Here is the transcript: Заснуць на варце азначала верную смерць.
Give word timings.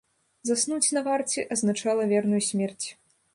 Заснуць 0.49 0.93
на 0.97 1.03
варце 1.07 1.43
азначала 1.57 2.09
верную 2.15 2.41
смерць. 2.49 2.87